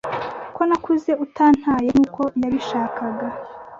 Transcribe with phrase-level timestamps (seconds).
[0.55, 3.27] ko nakuze utantaye nkuko yabishakaga